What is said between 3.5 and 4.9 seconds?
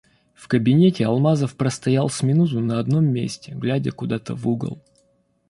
глядя куда-то в угол.